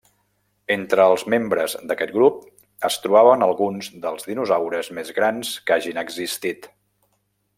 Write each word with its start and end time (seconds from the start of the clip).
Entre 0.75 1.03
els 1.09 1.23
membres 1.33 1.75
d'aquest 1.91 2.13
grup 2.15 2.39
es 2.89 2.97
trobaven 3.03 3.47
alguns 3.49 3.91
dels 4.07 4.27
dinosaures 4.31 4.91
més 5.01 5.15
grans 5.21 5.53
que 5.69 5.77
hagin 5.77 6.03
existit. 6.07 6.69